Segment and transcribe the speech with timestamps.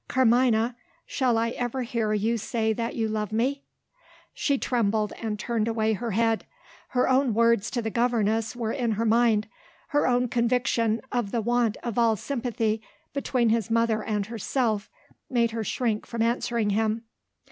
[0.07, 0.75] Carmina!
[1.05, 3.65] shall I ever hear you say that you love me?"
[4.33, 6.43] She trembled, and turned away her head.
[6.87, 9.47] Her own words to the governess were in her mind;
[9.89, 12.81] her own conviction of the want of all sympathy
[13.13, 14.89] between his mother and herself
[15.29, 17.03] made her shrink from answering him.